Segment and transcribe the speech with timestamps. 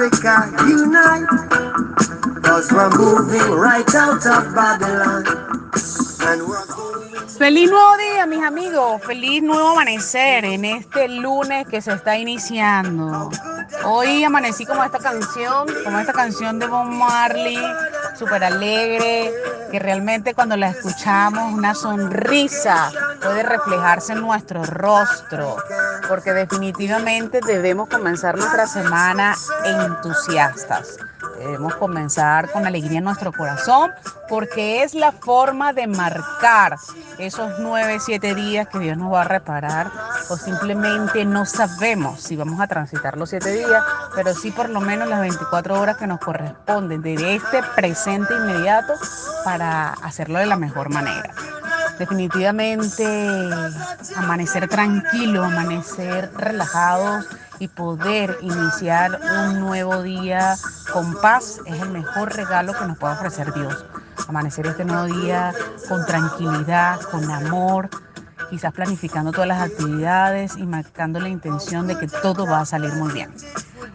[0.00, 1.28] Africa unite.
[2.42, 5.26] Cause we're moving right out of Babylon.
[6.22, 7.00] And we're going
[7.38, 9.02] Feliz nuevo día, mis amigos.
[9.02, 13.30] Feliz nuevo amanecer en este lunes que se está iniciando.
[13.84, 17.58] Hoy amanecí como esta canción, como esta canción de Bob Marley,
[18.14, 19.32] súper alegre,
[19.70, 22.90] que realmente cuando la escuchamos una sonrisa
[23.22, 25.56] puede reflejarse en nuestro rostro,
[26.10, 30.98] porque definitivamente debemos comenzar nuestra semana entusiastas.
[31.38, 33.92] Debemos comenzar con alegría en nuestro corazón
[34.28, 36.76] porque es la forma de marcar
[37.18, 39.92] esos nueve, siete días que Dios nos va a reparar
[40.28, 43.82] o simplemente no sabemos si vamos a transitar los siete días,
[44.16, 48.94] pero sí por lo menos las 24 horas que nos corresponden de este presente inmediato
[49.44, 51.32] para hacerlo de la mejor manera.
[52.00, 53.04] Definitivamente
[54.16, 57.26] amanecer tranquilo, amanecer relajados
[57.58, 60.56] y poder iniciar un nuevo día
[60.94, 63.84] con paz es el mejor regalo que nos puede ofrecer Dios.
[64.26, 65.52] Amanecer este nuevo día
[65.90, 67.90] con tranquilidad, con amor,
[68.48, 72.94] quizás planificando todas las actividades y marcando la intención de que todo va a salir
[72.94, 73.30] muy bien.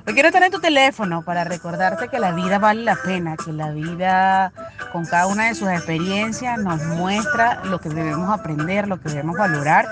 [0.06, 3.72] Hoy quiero tener tu teléfono para recordarte que la vida vale la pena, que la
[3.72, 4.54] vida
[4.96, 9.38] con cada una de sus experiencias nos muestra lo que debemos aprender, lo que debemos
[9.38, 9.86] valorar.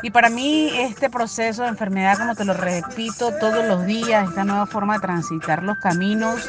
[0.00, 4.44] Y para mí este proceso de enfermedad, como te lo repito todos los días, esta
[4.44, 6.48] nueva forma de transitar los caminos,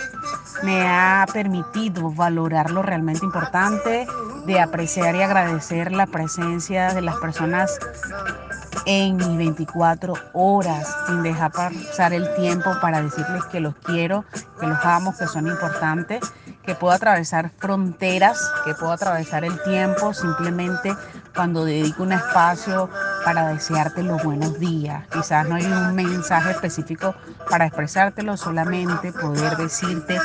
[0.64, 4.08] me ha permitido valorar lo realmente importante,
[4.46, 7.78] de apreciar y agradecer la presencia de las personas
[8.86, 14.24] en mis 24 horas, sin dejar pasar el tiempo para decirles que los quiero,
[14.62, 16.22] que los amo, que son importantes,
[16.66, 20.96] que puedo atravesar fronteras, que puedo atravesar el tiempo simplemente
[21.36, 22.90] cuando dedico un espacio
[23.24, 25.04] para desearte los buenos días.
[25.12, 27.16] Quizás no hay un mensaje específico
[27.50, 30.18] para expresártelo, solamente poder decirte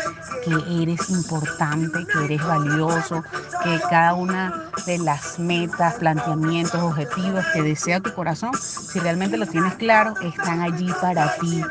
[0.44, 3.25] que eres importante, que eres valioso,
[3.65, 9.47] que cada una de las metas, planteamientos, objetivos que desea tu corazón, si realmente lo
[9.47, 11.62] tienes claro, están allí para ti.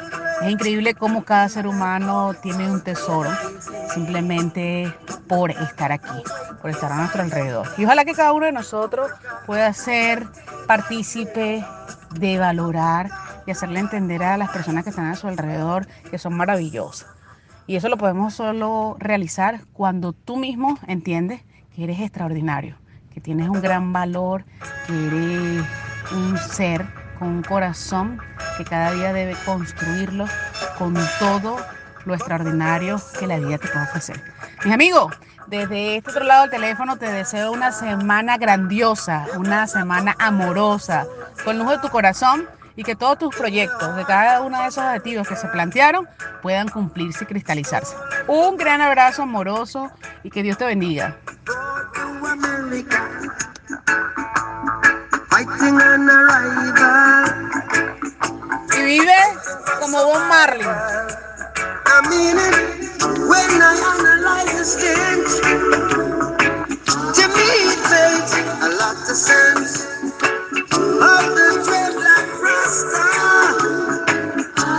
[0.41, 3.29] Es increíble cómo cada ser humano tiene un tesoro
[3.93, 4.93] simplemente
[5.27, 6.23] por estar aquí,
[6.61, 7.67] por estar a nuestro alrededor.
[7.77, 9.11] Y ojalá que cada uno de nosotros
[9.45, 10.25] pueda ser
[10.65, 11.63] partícipe
[12.15, 13.09] de valorar
[13.45, 17.09] y hacerle entender a las personas que están a su alrededor que son maravillosas.
[17.67, 21.41] Y eso lo podemos solo realizar cuando tú mismo entiendes
[21.75, 22.77] que eres extraordinario,
[23.13, 24.45] que tienes un gran valor,
[24.87, 25.65] que eres
[26.13, 26.85] un ser
[27.19, 28.19] con un corazón
[28.59, 30.25] que cada día debe construirlo
[30.77, 31.55] con todo
[32.03, 34.21] lo extraordinario que la vida te puede ofrecer.
[34.65, 35.15] Mis amigos,
[35.47, 41.07] desde este otro lado del teléfono te deseo una semana grandiosa, una semana amorosa,
[41.45, 44.83] con luz de tu corazón y que todos tus proyectos, de cada uno de esos
[44.83, 46.05] objetivos que se plantearon,
[46.41, 47.95] puedan cumplirse y cristalizarse.
[48.27, 49.89] Un gran abrazo amoroso
[50.23, 51.15] y que Dios te bendiga.
[59.79, 60.65] como Bob Marley.
[60.65, 62.55] I mean it
[63.29, 65.41] when I analyze the.
[67.15, 69.87] To me, it makes a lot of sense.
[70.71, 73.05] Of the dreadlock rasta,